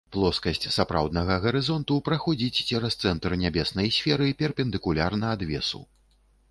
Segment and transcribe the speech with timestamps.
[0.13, 5.87] Плоскасць сапраўднага гарызонту праходзіць цераз цэнтр нябеснай сферы перпендыкулярна адвесу.